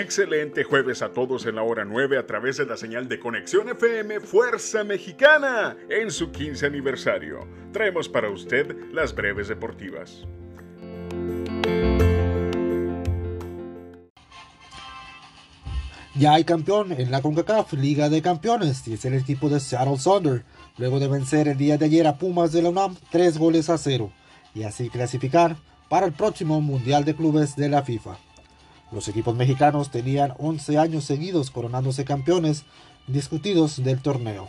[0.00, 3.68] Excelente jueves a todos en la hora 9 a través de la señal de Conexión
[3.68, 7.46] FM Fuerza Mexicana en su 15 aniversario.
[7.74, 10.24] Traemos para usted las breves deportivas.
[16.14, 19.98] Ya hay campeón en la CONCACAF Liga de Campeones y es el equipo de Seattle
[20.02, 20.42] Thunder,
[20.78, 23.76] luego de vencer el día de ayer a Pumas de la UNAM 3 goles a
[23.76, 24.10] 0
[24.54, 25.56] y así clasificar
[25.90, 28.31] para el próximo Mundial de Clubes de la FIFA.
[28.92, 32.64] Los equipos mexicanos tenían 11 años seguidos coronándose campeones
[33.06, 34.48] discutidos del torneo.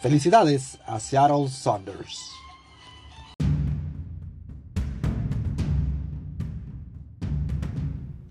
[0.00, 2.18] Felicidades a Seattle Saunders.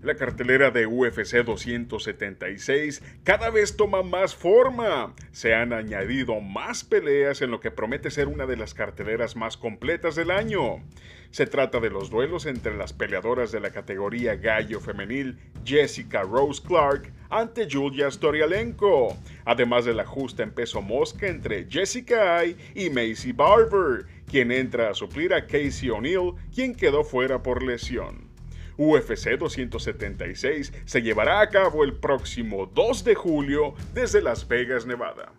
[0.04, 5.14] La cartelera de UFC 276 cada vez toma más forma.
[5.32, 9.56] Se han añadido más peleas en lo que promete ser una de las carteleras más
[9.56, 10.82] completas del año.
[11.30, 16.62] Se trata de los duelos entre las peleadoras de la categoría gallo femenil Jessica Rose
[16.62, 22.90] Clark ante Julia Storialenko, además de la justa en peso mosca entre Jessica Ay y
[22.90, 28.33] Macy Barber, quien entra a suplir a Casey O'Neill, quien quedó fuera por lesión.
[28.76, 35.32] UFC 276 se llevará a cabo el próximo 2 de julio desde Las Vegas, Nevada.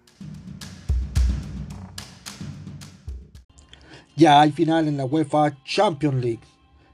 [4.15, 6.39] Ya hay final en la UEFA Champions League.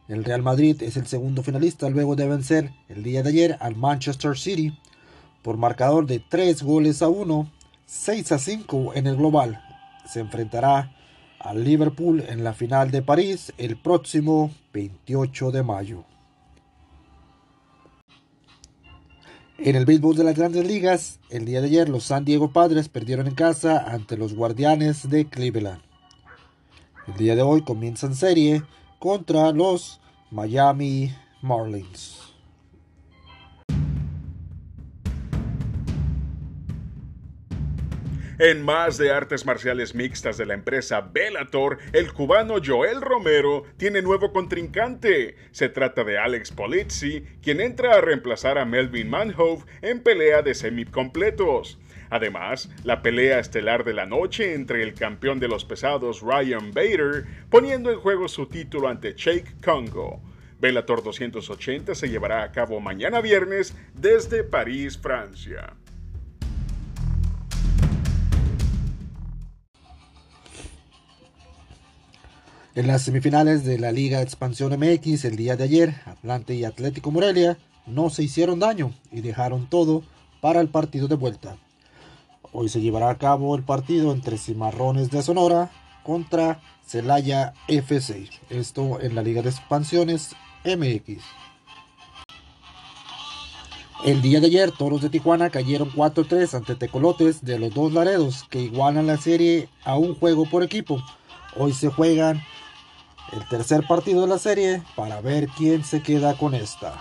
[0.08, 3.75] El Real Madrid es el segundo finalista luego de vencer el día de ayer al
[3.75, 4.75] Manchester City
[5.44, 7.52] por marcador de 3 goles a 1,
[7.86, 9.62] 6 a 5 en el global.
[10.06, 10.95] Se enfrentará
[11.39, 16.06] al Liverpool en la final de París el próximo 28 de mayo.
[19.64, 22.90] En el béisbol de las grandes ligas, el día de ayer los San Diego Padres
[22.90, 25.84] perdieron en casa ante los Guardianes de Cleveland.
[27.08, 28.64] El día de hoy comienzan serie
[28.98, 32.31] contra los Miami Marlins.
[38.44, 44.02] En más de artes marciales mixtas de la empresa Bellator, el cubano Joel Romero tiene
[44.02, 45.35] nuevo contrincante.
[45.52, 50.56] Se trata de Alex Polizzi, quien entra a reemplazar a Melvin Manhove en pelea de
[50.56, 51.78] semicompletos.
[52.09, 57.25] Además, la pelea estelar de la noche entre el campeón de los pesados Ryan Bader,
[57.52, 60.19] poniendo en juego su título ante Jake Congo.
[60.59, 65.75] Bellator 280 se llevará a cabo mañana viernes desde París, Francia.
[72.74, 77.12] En las semifinales de la Liga Expansión MX el día de ayer, Atlante y Atlético
[77.12, 80.04] Morelia no se hicieron daño y dejaron todo
[80.40, 81.58] para el partido de vuelta.
[82.54, 85.70] Hoy se llevará a cabo el partido entre Cimarrones de Sonora
[86.04, 88.30] contra Celaya FC.
[88.50, 90.34] Esto en la Liga de Expansiones
[90.64, 91.22] MX.
[94.06, 98.46] El día de ayer, Toros de Tijuana cayeron 4-3 ante Tecolotes de los dos Laredos,
[98.50, 101.03] que igualan la serie a un juego por equipo.
[101.58, 102.42] Hoy se juegan
[103.31, 106.94] el tercer partido de la serie para ver quién se queda con esta.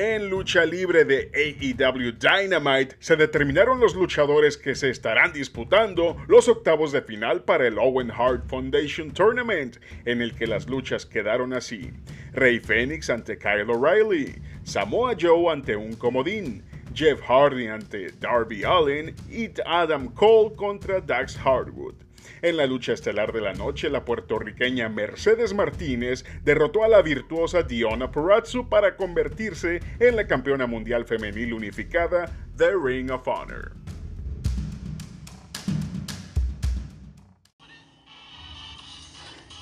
[0.00, 6.48] En lucha libre de AEW Dynamite se determinaron los luchadores que se estarán disputando los
[6.48, 11.52] octavos de final para el Owen Hart Foundation Tournament, en el que las luchas quedaron
[11.52, 11.90] así.
[12.32, 16.62] Rey Fénix ante Kyle O'Reilly, Samoa Joe ante un comodín,
[16.98, 21.94] Jeff Hardy ante Darby Allin y Adam Cole contra Dax Hardwood.
[22.42, 27.62] En la lucha estelar de la noche, la puertorriqueña Mercedes Martínez derrotó a la virtuosa
[27.62, 33.76] Diona Purazzo para convertirse en la campeona mundial femenil unificada The Ring of Honor.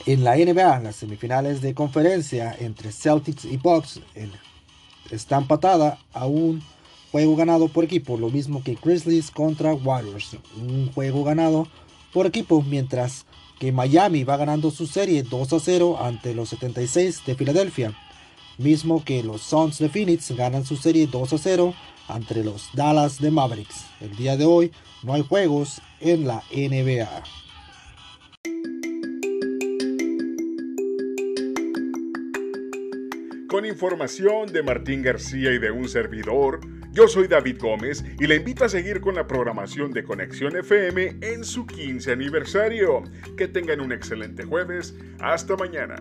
[0.06, 4.00] En la NBA, las semifinales de conferencia entre Celtics y Bucks
[5.10, 6.62] está empatada a un
[7.16, 11.66] juego ganado por equipo, lo mismo que Grizzlies contra Warriors, un juego ganado
[12.12, 13.24] por equipo, mientras
[13.58, 17.94] que Miami va ganando su serie 2 a 0 ante los 76 de Filadelfia,
[18.58, 21.74] mismo que los Suns de Phoenix ganan su serie 2 a 0
[22.06, 23.86] ante los Dallas de Mavericks.
[24.02, 24.70] El día de hoy
[25.02, 27.22] no hay juegos en la NBA.
[33.48, 36.60] Con información de Martín García y de un servidor,
[36.96, 41.18] yo soy David Gómez y le invito a seguir con la programación de Conexión FM
[41.20, 43.02] en su 15 aniversario.
[43.36, 44.94] Que tengan un excelente jueves.
[45.20, 45.96] Hasta mañana.